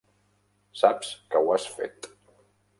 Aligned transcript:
Saps 0.79 1.13
que 1.35 1.43
ho 1.45 1.55
has 1.59 1.71
fet. 1.77 2.13